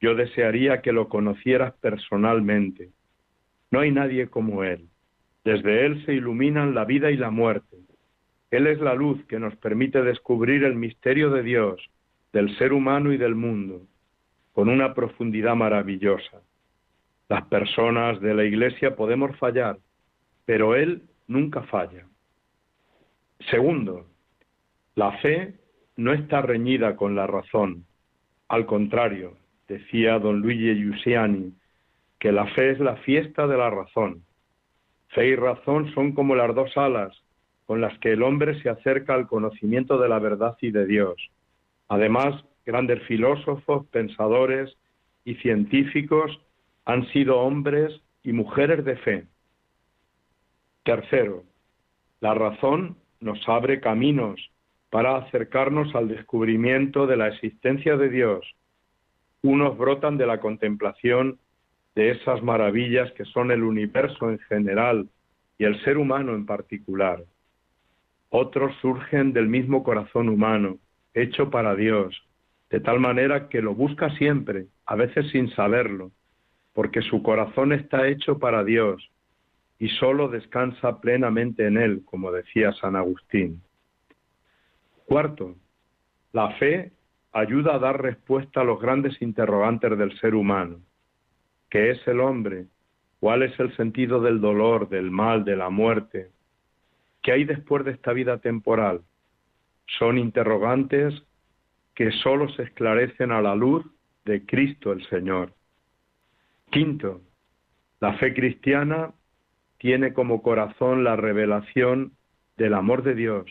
Yo 0.00 0.14
desearía 0.14 0.80
que 0.80 0.92
lo 0.92 1.10
conocieras 1.10 1.74
personalmente. 1.82 2.92
No 3.70 3.80
hay 3.80 3.90
nadie 3.90 4.28
como 4.28 4.64
Él. 4.64 4.88
Desde 5.44 5.84
Él 5.84 6.02
se 6.06 6.14
iluminan 6.14 6.74
la 6.74 6.86
vida 6.86 7.10
y 7.10 7.18
la 7.18 7.30
muerte. 7.30 7.76
Él 8.50 8.66
es 8.66 8.80
la 8.80 8.94
luz 8.94 9.24
que 9.26 9.38
nos 9.38 9.56
permite 9.56 10.02
descubrir 10.02 10.64
el 10.64 10.74
misterio 10.74 11.30
de 11.30 11.42
Dios, 11.42 11.80
del 12.32 12.56
ser 12.58 12.72
humano 12.72 13.12
y 13.12 13.16
del 13.16 13.34
mundo, 13.34 13.82
con 14.52 14.68
una 14.68 14.94
profundidad 14.94 15.56
maravillosa. 15.56 16.40
Las 17.28 17.46
personas 17.46 18.20
de 18.20 18.34
la 18.34 18.44
Iglesia 18.44 18.94
podemos 18.96 19.36
fallar, 19.38 19.78
pero 20.44 20.76
Él 20.76 21.02
nunca 21.26 21.62
falla. 21.62 22.06
Segundo, 23.50 24.06
la 24.94 25.12
fe 25.18 25.54
no 25.96 26.12
está 26.12 26.42
reñida 26.42 26.96
con 26.96 27.14
la 27.14 27.26
razón. 27.26 27.84
Al 28.48 28.66
contrario, 28.66 29.36
decía 29.68 30.18
don 30.18 30.40
Luigi 30.40 30.74
Giussiani, 30.74 31.52
que 32.18 32.32
la 32.32 32.46
fe 32.48 32.70
es 32.70 32.80
la 32.80 32.96
fiesta 32.96 33.46
de 33.46 33.56
la 33.56 33.70
razón. 33.70 34.22
Fe 35.08 35.28
y 35.28 35.36
razón 35.36 35.92
son 35.94 36.12
como 36.12 36.34
las 36.34 36.54
dos 36.54 36.76
alas 36.76 37.23
con 37.66 37.80
las 37.80 37.98
que 37.98 38.12
el 38.12 38.22
hombre 38.22 38.60
se 38.62 38.68
acerca 38.68 39.14
al 39.14 39.26
conocimiento 39.26 39.98
de 39.98 40.08
la 40.08 40.18
verdad 40.18 40.56
y 40.60 40.70
de 40.70 40.86
Dios. 40.86 41.16
Además, 41.88 42.44
grandes 42.64 43.02
filósofos, 43.04 43.86
pensadores 43.86 44.76
y 45.24 45.34
científicos 45.36 46.40
han 46.84 47.06
sido 47.08 47.40
hombres 47.40 48.00
y 48.22 48.32
mujeres 48.32 48.84
de 48.84 48.96
fe. 48.96 49.26
Tercero, 50.82 51.44
la 52.20 52.34
razón 52.34 52.96
nos 53.20 53.48
abre 53.48 53.80
caminos 53.80 54.50
para 54.90 55.16
acercarnos 55.16 55.94
al 55.94 56.08
descubrimiento 56.08 57.06
de 57.06 57.16
la 57.16 57.28
existencia 57.28 57.96
de 57.96 58.10
Dios. 58.10 58.54
Unos 59.42 59.76
brotan 59.76 60.16
de 60.16 60.26
la 60.26 60.40
contemplación 60.40 61.38
de 61.94 62.10
esas 62.10 62.42
maravillas 62.42 63.10
que 63.12 63.24
son 63.24 63.50
el 63.50 63.62
universo 63.62 64.30
en 64.30 64.38
general 64.40 65.08
y 65.58 65.64
el 65.64 65.82
ser 65.84 65.98
humano 65.98 66.34
en 66.34 66.46
particular. 66.46 67.24
Otros 68.36 68.74
surgen 68.82 69.32
del 69.32 69.46
mismo 69.46 69.84
corazón 69.84 70.28
humano, 70.28 70.78
hecho 71.14 71.50
para 71.50 71.76
Dios, 71.76 72.20
de 72.68 72.80
tal 72.80 72.98
manera 72.98 73.48
que 73.48 73.62
lo 73.62 73.76
busca 73.76 74.10
siempre, 74.16 74.66
a 74.86 74.96
veces 74.96 75.30
sin 75.30 75.50
saberlo, 75.50 76.10
porque 76.72 77.00
su 77.02 77.22
corazón 77.22 77.72
está 77.72 78.08
hecho 78.08 78.40
para 78.40 78.64
Dios 78.64 79.08
y 79.78 79.88
sólo 79.88 80.26
descansa 80.26 81.00
plenamente 81.00 81.64
en 81.64 81.76
Él, 81.76 82.02
como 82.04 82.32
decía 82.32 82.72
San 82.72 82.96
Agustín. 82.96 83.62
Cuarto, 85.06 85.54
la 86.32 86.50
fe 86.56 86.90
ayuda 87.30 87.76
a 87.76 87.78
dar 87.78 88.02
respuesta 88.02 88.62
a 88.62 88.64
los 88.64 88.80
grandes 88.80 89.22
interrogantes 89.22 89.96
del 89.96 90.18
ser 90.18 90.34
humano. 90.34 90.80
¿Qué 91.70 91.92
es 91.92 92.08
el 92.08 92.18
hombre? 92.18 92.66
¿Cuál 93.20 93.44
es 93.44 93.56
el 93.60 93.76
sentido 93.76 94.20
del 94.20 94.40
dolor, 94.40 94.88
del 94.88 95.12
mal, 95.12 95.44
de 95.44 95.54
la 95.54 95.70
muerte? 95.70 96.33
¿Qué 97.24 97.32
hay 97.32 97.44
después 97.44 97.86
de 97.86 97.92
esta 97.92 98.12
vida 98.12 98.36
temporal? 98.36 99.00
Son 99.98 100.18
interrogantes 100.18 101.14
que 101.94 102.12
sólo 102.22 102.50
se 102.50 102.64
esclarecen 102.64 103.32
a 103.32 103.40
la 103.40 103.54
luz 103.54 103.82
de 104.26 104.44
Cristo 104.44 104.92
el 104.92 105.02
Señor. 105.08 105.54
Quinto, 106.70 107.22
la 108.00 108.12
fe 108.18 108.34
cristiana 108.34 109.14
tiene 109.78 110.12
como 110.12 110.42
corazón 110.42 111.02
la 111.02 111.16
revelación 111.16 112.12
del 112.58 112.74
amor 112.74 113.02
de 113.02 113.14
Dios 113.14 113.46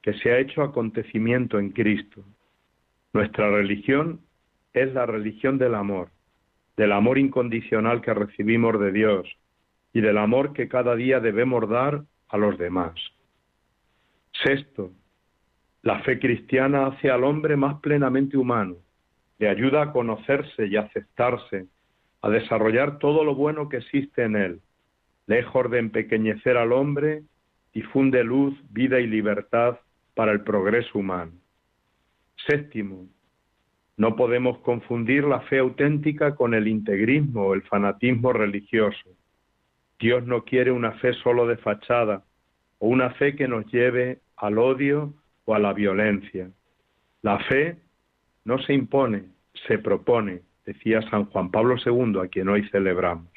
que 0.00 0.14
se 0.14 0.30
ha 0.30 0.38
hecho 0.38 0.62
acontecimiento 0.62 1.58
en 1.58 1.70
Cristo. 1.70 2.22
Nuestra 3.12 3.50
religión 3.50 4.20
es 4.72 4.94
la 4.94 5.06
religión 5.06 5.58
del 5.58 5.74
amor, 5.74 6.10
del 6.76 6.92
amor 6.92 7.18
incondicional 7.18 8.00
que 8.00 8.14
recibimos 8.14 8.78
de 8.78 8.92
Dios 8.92 9.26
y 9.92 10.02
del 10.02 10.18
amor 10.18 10.52
que 10.52 10.68
cada 10.68 10.94
día 10.94 11.18
debemos 11.18 11.68
dar 11.68 12.04
a 12.28 12.36
los 12.36 12.58
demás. 12.58 12.94
Sexto, 14.44 14.92
la 15.82 16.00
fe 16.00 16.18
cristiana 16.18 16.86
hace 16.86 17.10
al 17.10 17.24
hombre 17.24 17.56
más 17.56 17.80
plenamente 17.80 18.36
humano, 18.36 18.76
le 19.38 19.48
ayuda 19.48 19.82
a 19.82 19.92
conocerse 19.92 20.66
y 20.66 20.76
aceptarse, 20.76 21.66
a 22.22 22.28
desarrollar 22.28 22.98
todo 22.98 23.24
lo 23.24 23.34
bueno 23.34 23.68
que 23.68 23.78
existe 23.78 24.24
en 24.24 24.36
él. 24.36 24.60
Lejos 25.26 25.70
de 25.70 25.78
empequeñecer 25.78 26.56
al 26.56 26.72
hombre, 26.72 27.22
difunde 27.72 28.24
luz, 28.24 28.54
vida 28.70 28.98
y 29.00 29.06
libertad 29.06 29.78
para 30.14 30.32
el 30.32 30.42
progreso 30.42 30.98
humano. 30.98 31.32
Séptimo, 32.46 33.06
no 33.96 34.16
podemos 34.16 34.58
confundir 34.58 35.24
la 35.24 35.40
fe 35.42 35.58
auténtica 35.58 36.34
con 36.34 36.54
el 36.54 36.68
integrismo 36.68 37.46
o 37.46 37.54
el 37.54 37.62
fanatismo 37.62 38.32
religioso. 38.32 39.10
Dios 39.98 40.24
no 40.26 40.44
quiere 40.44 40.70
una 40.70 40.92
fe 40.92 41.12
solo 41.14 41.46
de 41.46 41.56
fachada 41.56 42.24
o 42.78 42.88
una 42.88 43.10
fe 43.10 43.34
que 43.34 43.48
nos 43.48 43.66
lleve 43.72 44.20
al 44.36 44.58
odio 44.58 45.14
o 45.44 45.54
a 45.54 45.58
la 45.58 45.72
violencia. 45.72 46.50
La 47.22 47.38
fe 47.40 47.78
no 48.44 48.58
se 48.58 48.74
impone, 48.74 49.24
se 49.66 49.78
propone, 49.78 50.42
decía 50.64 51.02
San 51.10 51.24
Juan 51.26 51.50
Pablo 51.50 51.76
II, 51.84 52.20
a 52.22 52.28
quien 52.28 52.48
hoy 52.48 52.68
celebramos. 52.70 53.32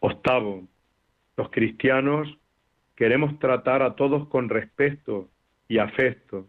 Octavo, 0.00 0.66
los 1.36 1.50
cristianos 1.50 2.28
queremos 2.96 3.38
tratar 3.38 3.82
a 3.82 3.94
todos 3.94 4.28
con 4.28 4.48
respeto 4.48 5.28
y 5.68 5.78
afecto. 5.78 6.48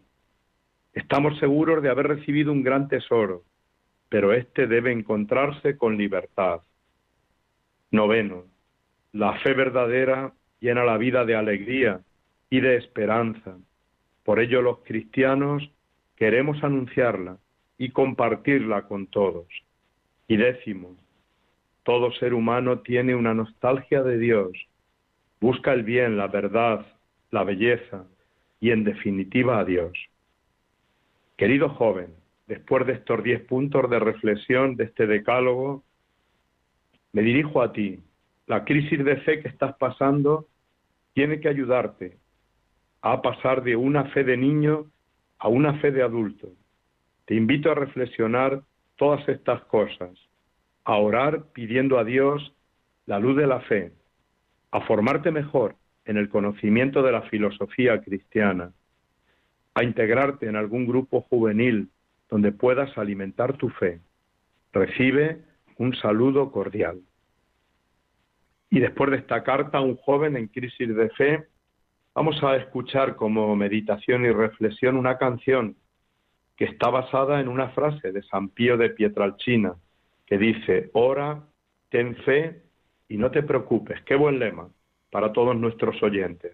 Estamos 0.92 1.38
seguros 1.38 1.82
de 1.82 1.90
haber 1.90 2.08
recibido 2.08 2.50
un 2.50 2.64
gran 2.64 2.88
tesoro, 2.88 3.44
pero 4.08 4.32
éste 4.32 4.66
debe 4.66 4.90
encontrarse 4.90 5.78
con 5.78 5.96
libertad. 5.96 6.62
Noveno, 7.92 8.49
la 9.12 9.38
fe 9.40 9.54
verdadera 9.54 10.32
llena 10.60 10.84
la 10.84 10.98
vida 10.98 11.24
de 11.24 11.34
alegría 11.34 12.00
y 12.48 12.60
de 12.60 12.76
esperanza. 12.76 13.56
Por 14.24 14.40
ello 14.40 14.62
los 14.62 14.78
cristianos 14.80 15.70
queremos 16.16 16.62
anunciarla 16.62 17.38
y 17.78 17.90
compartirla 17.90 18.82
con 18.82 19.06
todos. 19.06 19.46
Y 20.28 20.36
décimo, 20.36 20.96
todo 21.82 22.12
ser 22.12 22.34
humano 22.34 22.80
tiene 22.80 23.14
una 23.14 23.34
nostalgia 23.34 24.02
de 24.02 24.18
Dios, 24.18 24.52
busca 25.40 25.72
el 25.72 25.82
bien, 25.82 26.16
la 26.16 26.28
verdad, 26.28 26.86
la 27.30 27.42
belleza, 27.42 28.04
y 28.60 28.70
en 28.70 28.84
definitiva 28.84 29.58
a 29.58 29.64
Dios. 29.64 29.92
Querido 31.36 31.70
joven, 31.70 32.14
después 32.46 32.86
de 32.86 32.92
estos 32.92 33.22
diez 33.22 33.40
puntos 33.42 33.88
de 33.88 33.98
reflexión 33.98 34.76
de 34.76 34.84
este 34.84 35.06
decálogo, 35.06 35.82
me 37.12 37.22
dirijo 37.22 37.62
a 37.62 37.72
ti. 37.72 37.98
La 38.50 38.64
crisis 38.64 39.04
de 39.04 39.16
fe 39.18 39.40
que 39.40 39.46
estás 39.46 39.76
pasando 39.76 40.48
tiene 41.12 41.38
que 41.38 41.48
ayudarte 41.48 42.18
a 43.00 43.22
pasar 43.22 43.62
de 43.62 43.76
una 43.76 44.06
fe 44.06 44.24
de 44.24 44.36
niño 44.36 44.86
a 45.38 45.46
una 45.46 45.74
fe 45.74 45.92
de 45.92 46.02
adulto. 46.02 46.48
Te 47.26 47.36
invito 47.36 47.70
a 47.70 47.76
reflexionar 47.76 48.62
todas 48.96 49.28
estas 49.28 49.62
cosas, 49.66 50.10
a 50.82 50.96
orar 50.96 51.44
pidiendo 51.52 51.96
a 51.96 52.02
Dios 52.02 52.52
la 53.06 53.20
luz 53.20 53.36
de 53.36 53.46
la 53.46 53.60
fe, 53.60 53.92
a 54.72 54.80
formarte 54.80 55.30
mejor 55.30 55.76
en 56.04 56.16
el 56.16 56.28
conocimiento 56.28 57.04
de 57.04 57.12
la 57.12 57.22
filosofía 57.30 58.02
cristiana, 58.02 58.72
a 59.74 59.84
integrarte 59.84 60.48
en 60.48 60.56
algún 60.56 60.88
grupo 60.88 61.20
juvenil 61.20 61.88
donde 62.28 62.50
puedas 62.50 62.98
alimentar 62.98 63.56
tu 63.56 63.68
fe. 63.68 64.00
Recibe 64.72 65.38
un 65.76 65.94
saludo 65.94 66.50
cordial. 66.50 67.00
Y 68.70 68.78
después 68.78 69.10
de 69.10 69.16
esta 69.18 69.42
carta, 69.42 69.80
un 69.80 69.96
joven 69.96 70.36
en 70.36 70.46
crisis 70.46 70.94
de 70.94 71.10
fe, 71.10 71.44
vamos 72.14 72.42
a 72.42 72.56
escuchar 72.56 73.16
como 73.16 73.54
meditación 73.56 74.24
y 74.24 74.30
reflexión 74.30 74.96
una 74.96 75.18
canción 75.18 75.76
que 76.56 76.66
está 76.66 76.88
basada 76.88 77.40
en 77.40 77.48
una 77.48 77.70
frase 77.70 78.12
de 78.12 78.22
San 78.22 78.50
Pío 78.50 78.76
de 78.76 78.90
Pietralcina, 78.90 79.74
que 80.26 80.38
dice, 80.38 80.90
ora, 80.92 81.42
ten 81.88 82.14
fe 82.16 82.62
y 83.08 83.16
no 83.16 83.30
te 83.30 83.42
preocupes. 83.42 84.00
Qué 84.02 84.14
buen 84.14 84.38
lema 84.38 84.68
para 85.10 85.32
todos 85.32 85.56
nuestros 85.56 86.00
oyentes. 86.02 86.52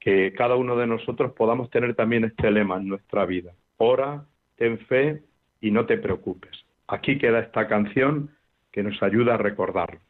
Que 0.00 0.32
cada 0.32 0.56
uno 0.56 0.76
de 0.76 0.86
nosotros 0.86 1.32
podamos 1.32 1.68
tener 1.70 1.94
también 1.94 2.24
este 2.24 2.50
lema 2.50 2.76
en 2.76 2.88
nuestra 2.88 3.26
vida. 3.26 3.52
Ora, 3.76 4.24
ten 4.56 4.78
fe 4.86 5.22
y 5.60 5.70
no 5.70 5.84
te 5.84 5.98
preocupes. 5.98 6.52
Aquí 6.86 7.18
queda 7.18 7.40
esta 7.40 7.68
canción 7.68 8.30
que 8.72 8.82
nos 8.82 9.02
ayuda 9.02 9.34
a 9.34 9.38
recordarlo. 9.38 10.05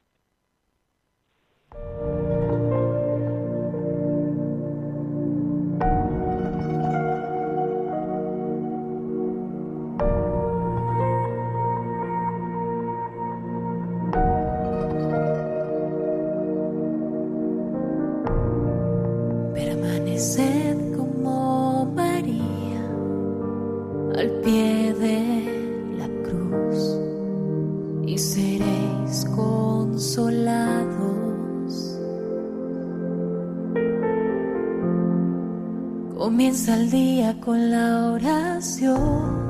Con 37.47 37.71
la 37.71 38.11
oración, 38.11 39.49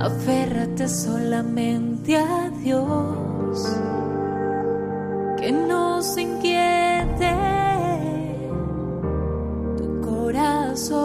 aférrate 0.00 0.88
solamente 0.88 2.16
a 2.16 2.50
Dios, 2.64 3.78
que 5.38 5.52
no 5.52 6.02
se 6.02 6.22
inquiete 6.22 7.32
tu 9.76 10.00
corazón, 10.00 10.96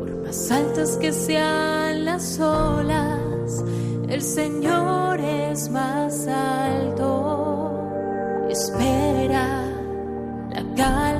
por 0.00 0.16
más 0.24 0.50
altas 0.50 0.96
que 0.96 1.12
sean 1.12 2.04
las 2.04 2.40
olas, 2.40 3.64
el 4.08 4.20
Señor 4.20 5.20
es 5.20 5.70
más 5.70 6.26
alto, 6.26 7.78
espera, 8.50 9.62
la 10.50 10.64
calma 10.74 11.19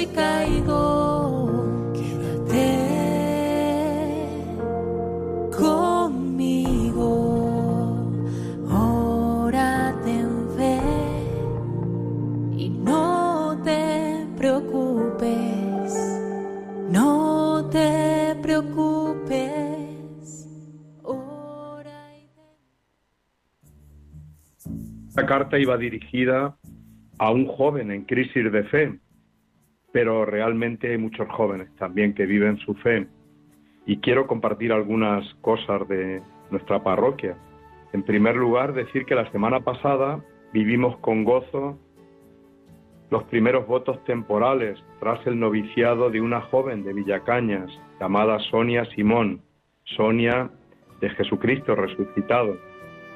carta 25.51 25.59
iba 25.59 25.77
dirigida 25.77 26.55
a 27.17 27.31
un 27.31 27.45
joven 27.45 27.91
en 27.91 28.05
crisis 28.05 28.49
de 28.51 28.63
fe, 28.63 28.99
pero 29.91 30.25
realmente 30.25 30.91
hay 30.91 30.97
muchos 30.97 31.27
jóvenes 31.29 31.67
también 31.77 32.13
que 32.13 32.25
viven 32.25 32.57
su 32.59 32.73
fe. 32.75 33.07
Y 33.85 33.97
quiero 33.97 34.27
compartir 34.27 34.71
algunas 34.71 35.25
cosas 35.41 35.85
de 35.89 36.21
nuestra 36.51 36.81
parroquia. 36.83 37.35
En 37.91 38.03
primer 38.03 38.37
lugar, 38.37 38.73
decir 38.73 39.05
que 39.05 39.15
la 39.15 39.29
semana 39.31 39.59
pasada 39.59 40.23
vivimos 40.53 40.97
con 40.99 41.25
gozo 41.25 41.77
los 43.09 43.23
primeros 43.23 43.67
votos 43.67 44.01
temporales 44.05 44.79
tras 45.01 45.19
el 45.27 45.37
noviciado 45.37 46.09
de 46.09 46.21
una 46.21 46.39
joven 46.39 46.85
de 46.85 46.93
Villacañas 46.93 47.69
llamada 47.99 48.39
Sonia 48.51 48.85
Simón, 48.95 49.41
Sonia 49.83 50.49
de 51.01 51.09
Jesucristo 51.09 51.75
resucitado, 51.75 52.55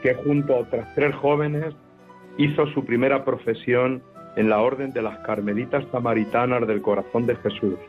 que 0.03 0.15
junto 0.15 0.53
a 0.53 0.59
otras 0.59 0.93
tres 0.95 1.15
jóvenes 1.15 1.73
hizo 2.37 2.67
su 2.67 2.85
primera 2.85 3.23
profesión 3.23 4.03
en 4.35 4.49
la 4.49 4.61
Orden 4.61 4.91
de 4.91 5.01
las 5.01 5.17
Carmelitas 5.19 5.85
Samaritanas 5.91 6.67
del 6.67 6.81
Corazón 6.81 7.25
de 7.25 7.35
Jesús, 7.37 7.79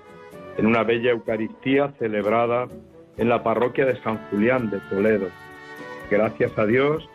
en 0.57 0.67
una 0.67 0.85
bella 0.85 1.11
Eucaristía 1.11 1.93
celebrada 1.99 2.69
en 3.17 3.29
la 3.29 3.43
parroquia 3.43 3.87
de 3.87 4.01
San 4.03 4.19
Julián 4.29 4.71
de 4.71 4.79
Toledo. 4.91 5.29
Gracias 6.11 6.57
a 6.57 6.67
Dios, 6.67 7.09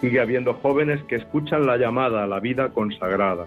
sigue 0.00 0.20
habiendo 0.20 0.54
jóvenes 0.54 1.02
que 1.04 1.16
escuchan 1.16 1.66
la 1.66 1.76
llamada 1.76 2.24
a 2.24 2.26
la 2.26 2.40
vida 2.40 2.70
consagrada. 2.70 3.46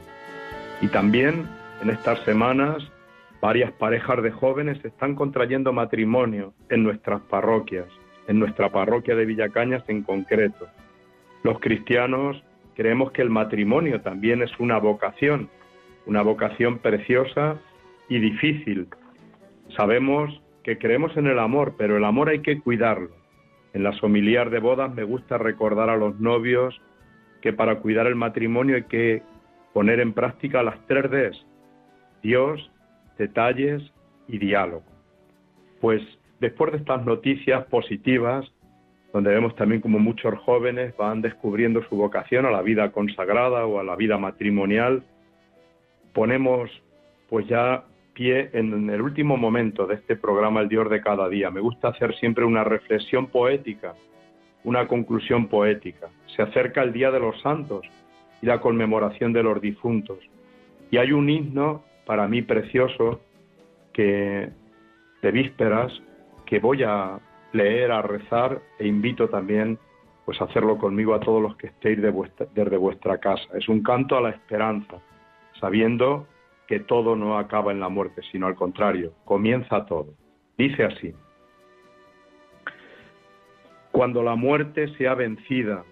Y 0.82 0.88
también 0.88 1.48
en 1.82 1.90
estas 1.90 2.20
semanas 2.20 2.84
varias 3.42 3.72
parejas 3.72 4.22
de 4.22 4.32
jóvenes 4.32 4.84
están 4.86 5.16
contrayendo 5.16 5.74
matrimonio 5.74 6.54
en 6.70 6.84
nuestras 6.84 7.22
parroquias, 7.22 7.88
en 8.28 8.40
nuestra 8.40 8.70
parroquia 8.70 9.16
de 9.16 9.26
Villacañas 9.26 9.84
en 9.88 10.04
concreto. 10.04 10.68
Los 11.44 11.60
cristianos 11.60 12.42
creemos 12.76 13.12
que 13.12 13.22
el 13.22 13.30
matrimonio 13.30 14.02
también 14.02 14.42
es 14.42 14.52
una 14.60 14.78
vocación, 14.78 15.50
una 16.06 16.22
vocación 16.22 16.80
preciosa 16.80 17.60
y 18.10 18.20
difícil. 18.20 18.88
Sabemos 19.76 20.42
que 20.64 20.78
creemos 20.78 21.16
en 21.18 21.28
el 21.28 21.40
amor, 21.40 21.76
pero 21.78 21.98
el 21.98 22.06
amor 22.06 22.30
hay 22.30 22.40
que 22.40 22.60
cuidarlo. 22.60 23.12
En 23.74 23.84
las 23.84 24.02
homilías 24.04 24.50
de 24.52 24.60
bodas 24.60 24.94
me 24.94 25.04
gusta 25.04 25.38
recordar 25.38 25.90
a 25.90 25.98
los 25.98 26.20
novios 26.20 26.80
que 27.42 27.54
para 27.54 27.80
cuidar 27.80 28.08
el 28.08 28.16
matrimonio 28.16 28.76
hay 28.76 28.84
que 28.84 29.24
poner 29.74 30.00
en 30.00 30.14
práctica 30.14 30.64
las 30.64 30.80
tres 30.88 31.10
Ds, 31.10 31.46
Dios, 32.22 32.72
detalles 33.18 33.82
y 34.28 34.38
diálogo. 34.38 34.84
Pues 35.82 36.02
después 36.40 36.72
de 36.72 36.78
estas 36.78 37.06
noticias 37.06 37.66
positivas, 37.66 38.50
donde 39.14 39.30
vemos 39.30 39.56
también 39.56 39.80
como 39.80 40.00
muchos 40.00 40.38
jóvenes 40.40 40.98
van 40.98 41.22
descubriendo 41.22 41.84
su 41.88 41.96
vocación 41.96 42.48
a 42.48 42.52
la 42.52 42.64
vida 42.64 42.92
consagrada 42.92 43.66
o 43.68 43.80
a 43.80 43.84
la 43.84 43.96
vida 43.96 44.18
matrimonial, 44.18 45.04
ponemos 46.14 46.70
pues 47.30 47.48
ya 47.48 47.84
pie 48.14 48.50
en 48.54 48.90
el 48.90 49.02
último 49.02 49.38
momento 49.38 49.86
de 49.86 49.96
este 49.96 50.16
programa 50.16 50.62
El 50.62 50.70
Dios 50.70 50.90
de 50.90 51.02
cada 51.02 51.30
día. 51.30 51.52
Me 51.52 51.62
gusta 51.62 51.90
hacer 51.90 52.16
siempre 52.16 52.44
una 52.44 52.64
reflexión 52.64 53.28
poética, 53.28 53.94
una 54.64 54.88
conclusión 54.88 55.48
poética. 55.48 56.10
Se 56.36 56.42
acerca 56.42 56.82
el 56.82 56.92
Día 56.92 57.12
de 57.12 57.20
los 57.20 57.40
Santos 57.42 57.86
y 58.42 58.48
la 58.48 58.62
conmemoración 58.62 59.32
de 59.32 59.44
los 59.44 59.62
difuntos. 59.62 60.20
Y 60.90 60.98
hay 60.98 61.12
un 61.12 61.30
himno 61.30 61.84
para 62.06 62.28
mí 62.28 62.42
precioso 62.42 63.22
que 63.94 64.50
de 65.22 65.32
vísperas 65.32 65.92
que 66.46 66.60
voy 66.60 66.84
a 66.84 67.20
leer, 67.54 67.92
a 67.92 68.02
rezar 68.02 68.62
e 68.80 68.88
invito 68.88 69.30
también 69.30 69.80
pues 70.26 70.40
a 70.42 70.46
hacerlo 70.46 70.78
conmigo 70.78 71.14
a 71.14 71.20
todos 71.20 71.42
los 71.42 71.56
que 71.58 71.68
estéis 71.68 72.02
de 72.02 72.14
desde 72.54 72.78
vuestra 72.78 73.18
casa. 73.20 73.46
Es 73.56 73.68
un 73.68 73.84
canto 73.84 74.18
a 74.18 74.22
la 74.22 74.30
esperanza, 74.30 75.02
sabiendo 75.60 76.28
que 76.68 76.80
todo 76.80 77.16
no 77.16 77.38
acaba 77.38 77.72
en 77.72 77.80
la 77.80 77.90
muerte, 77.90 78.22
sino 78.32 78.48
al 78.48 78.56
contrario, 78.56 79.14
comienza 79.26 79.86
todo. 79.86 80.14
Dice 80.58 80.86
así, 80.86 81.14
cuando 83.92 84.24
la 84.24 84.36
muerte 84.36 84.88
sea 84.96 85.14
vencida 85.14 85.84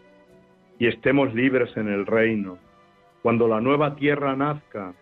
y 0.79 0.87
estemos 0.87 1.33
libres 1.33 1.75
en 1.75 1.89
el 1.89 2.05
reino, 2.05 2.57
cuando 3.21 3.47
la 3.47 3.59
nueva 3.59 3.95
tierra 3.95 4.35
nazca 4.35 4.93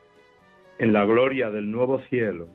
en 0.79 0.91
la 0.91 1.05
gloria 1.05 1.51
del 1.51 1.71
nuevo 1.71 1.99
cielo, 2.09 2.47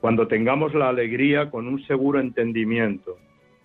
cuando 0.00 0.26
tengamos 0.26 0.74
la 0.74 0.88
alegría 0.88 1.50
con 1.50 1.68
un 1.68 1.82
seguro 1.86 2.20
entendimiento 2.20 3.16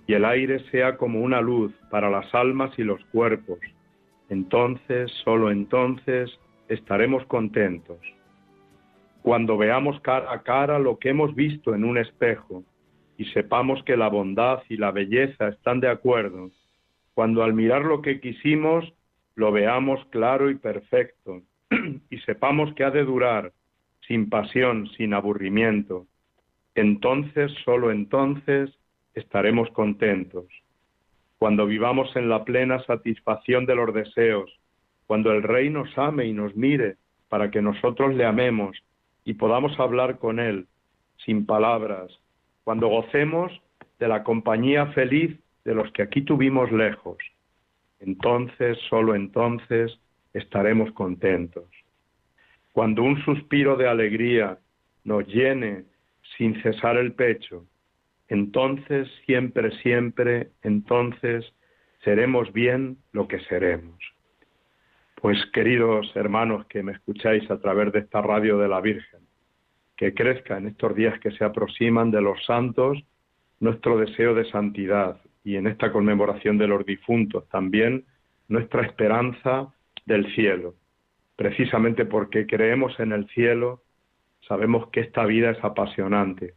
y 0.08 0.14
el 0.14 0.26
aire 0.26 0.60
sea 0.72 0.98
como 0.98 1.22
una 1.22 1.42
luz 1.42 1.74
para 1.90 2.10
las 2.10 2.34
almas 2.34 2.78
y 2.78 2.84
los 2.84 3.04
cuerpos, 3.06 3.60
entonces, 4.30 5.12
solo 5.24 5.52
entonces, 5.52 6.32
estaremos 6.68 7.26
contentos. 7.26 7.98
Cuando 9.22 9.58
veamos 9.58 10.00
cara 10.02 10.32
a 10.32 10.44
cara 10.44 10.80
lo 10.80 10.98
que 10.98 11.10
hemos 11.10 11.34
visto 11.36 11.74
en 11.74 11.84
un 11.84 11.98
espejo 11.98 12.64
y 13.18 13.26
sepamos 13.26 13.84
que 13.84 13.98
la 13.98 14.08
bondad 14.08 14.62
y 14.70 14.78
la 14.78 14.92
belleza 14.92 15.48
están 15.48 15.80
de 15.80 15.90
acuerdo, 15.90 16.52
cuando 17.14 17.44
al 17.44 17.54
mirar 17.54 17.84
lo 17.84 18.02
que 18.02 18.20
quisimos 18.20 18.94
lo 19.36 19.52
veamos 19.52 20.06
claro 20.12 20.50
y 20.50 20.56
perfecto 20.56 21.42
y 22.10 22.18
sepamos 22.20 22.74
que 22.74 22.84
ha 22.84 22.92
de 22.92 23.04
durar 23.04 23.52
sin 24.08 24.30
pasión, 24.30 24.88
sin 24.98 25.14
aburrimiento, 25.14 26.06
entonces, 26.76 27.52
solo 27.64 27.90
entonces, 27.90 28.70
estaremos 29.16 29.70
contentos. 29.72 30.46
Cuando 31.40 31.66
vivamos 31.66 32.16
en 32.16 32.30
la 32.30 32.44
plena 32.44 32.84
satisfacción 32.84 33.66
de 33.66 33.76
los 33.76 33.94
deseos, 33.94 34.52
cuando 35.08 35.32
el 35.32 35.44
Rey 35.44 35.70
nos 35.70 35.98
ame 35.98 36.26
y 36.26 36.34
nos 36.34 36.56
mire 36.56 36.98
para 37.30 37.50
que 37.50 37.62
nosotros 37.62 38.14
le 38.14 38.26
amemos 38.26 38.78
y 39.24 39.34
podamos 39.34 39.80
hablar 39.80 40.20
con 40.20 40.40
Él 40.40 40.68
sin 41.26 41.46
palabras, 41.46 42.12
cuando 42.64 42.88
gocemos 42.88 43.52
de 44.00 44.08
la 44.08 44.24
compañía 44.24 44.88
feliz 44.88 45.38
de 45.64 45.74
los 45.74 45.92
que 45.92 46.04
aquí 46.04 46.22
tuvimos 46.22 46.72
lejos, 46.72 47.18
entonces, 48.00 48.78
solo 48.90 49.16
entonces, 49.16 49.98
estaremos 50.34 50.92
contentos. 50.92 51.66
Cuando 52.72 53.04
un 53.04 53.24
suspiro 53.24 53.78
de 53.78 53.88
alegría 53.88 54.60
nos 55.04 55.26
llene 55.28 55.86
sin 56.38 56.62
cesar 56.62 56.98
el 56.98 57.14
pecho, 57.14 57.66
entonces, 58.28 59.08
siempre, 59.26 59.72
siempre, 59.82 60.50
entonces 60.64 61.46
seremos 62.04 62.52
bien 62.54 62.98
lo 63.12 63.28
que 63.28 63.40
seremos. 63.42 63.98
Pues 65.22 65.38
queridos 65.54 66.12
hermanos 66.16 66.66
que 66.68 66.84
me 66.84 66.92
escucháis 66.92 67.50
a 67.50 67.60
través 67.60 67.92
de 67.94 68.00
esta 68.00 68.22
radio 68.22 68.58
de 68.58 68.68
la 68.68 68.82
Virgen, 68.82 69.22
que 69.96 70.14
crezca 70.14 70.58
en 70.58 70.68
estos 70.68 70.96
días 70.96 71.20
que 71.20 71.32
se 71.32 71.44
aproximan 71.44 72.12
de 72.12 72.22
los 72.22 72.44
santos 72.46 73.04
nuestro 73.60 73.98
deseo 73.98 74.34
de 74.34 74.50
santidad 74.52 75.22
y 75.44 75.56
en 75.56 75.68
esta 75.68 75.92
conmemoración 75.92 76.58
de 76.58 76.68
los 76.68 76.86
difuntos 76.86 77.48
también 77.50 78.06
nuestra 78.48 78.84
esperanza 78.84 79.74
del 80.06 80.34
cielo. 80.36 80.76
Precisamente 81.36 82.06
porque 82.06 82.46
creemos 82.46 83.00
en 83.00 83.12
el 83.12 83.28
cielo, 83.30 83.82
sabemos 84.48 84.90
que 84.90 85.02
esta 85.02 85.26
vida 85.26 85.52
es 85.52 85.64
apasionante, 85.64 86.54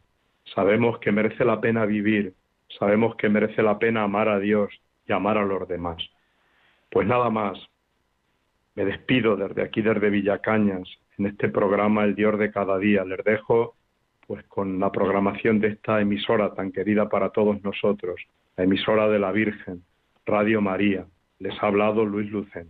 sabemos 0.53 0.99
que 0.99 1.11
merece 1.11 1.45
la 1.45 1.59
pena 1.59 1.85
vivir, 1.85 2.33
sabemos 2.77 3.15
que 3.15 3.29
merece 3.29 3.61
la 3.61 3.79
pena 3.79 4.03
amar 4.03 4.29
a 4.29 4.39
Dios 4.39 4.69
y 5.07 5.13
amar 5.13 5.37
a 5.37 5.45
los 5.45 5.67
demás. 5.67 5.97
Pues 6.89 7.07
nada 7.07 7.29
más, 7.29 7.57
me 8.75 8.85
despido 8.85 9.35
desde 9.35 9.61
aquí, 9.61 9.81
desde 9.81 10.09
Villacañas, 10.09 10.87
en 11.17 11.27
este 11.27 11.49
programa 11.49 12.05
El 12.05 12.15
Dios 12.15 12.39
de 12.39 12.51
cada 12.51 12.77
día. 12.77 13.03
Les 13.03 13.23
dejo 13.23 13.75
pues 14.25 14.45
con 14.45 14.79
la 14.79 14.91
programación 14.91 15.59
de 15.59 15.69
esta 15.69 15.99
emisora 15.99 16.53
tan 16.53 16.71
querida 16.71 17.09
para 17.09 17.31
todos 17.31 17.61
nosotros, 17.63 18.21
la 18.55 18.63
emisora 18.63 19.09
de 19.09 19.19
la 19.19 19.31
Virgen, 19.31 19.83
Radio 20.25 20.61
María. 20.61 21.05
Les 21.39 21.61
ha 21.61 21.67
hablado 21.67 22.05
Luis 22.05 22.29
Lucen. 22.29 22.69